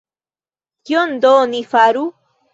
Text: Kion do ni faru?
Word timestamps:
Kion 0.91 1.13
do 1.27 1.35
ni 1.53 1.61
faru? 1.75 2.05